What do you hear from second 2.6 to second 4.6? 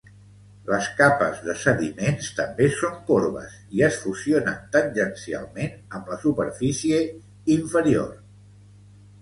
són corbes i es fusionen